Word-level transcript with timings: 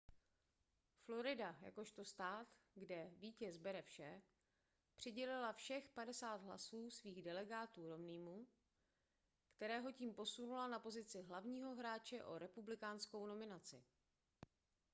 florida 1.05 1.57
jakožto 1.61 2.05
stát 2.05 2.47
kde 2.73 3.11
vítěz 3.17 3.57
bere 3.57 3.81
vše 3.81 4.21
přidělila 4.95 5.53
všech 5.53 5.89
padesát 5.89 6.41
hlasů 6.41 6.91
svých 6.91 7.21
delegátů 7.21 7.89
romneymu 7.89 8.47
kterého 9.55 9.91
tím 9.91 10.13
posunula 10.13 10.67
na 10.67 10.79
pozici 10.79 11.21
hlavního 11.21 11.75
hráče 11.75 12.23
o 12.23 12.37
republikánskou 12.37 13.27
nominaci 13.27 13.83